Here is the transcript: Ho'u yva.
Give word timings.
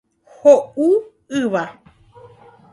Ho'u 0.37 0.87
yva. 1.41 1.65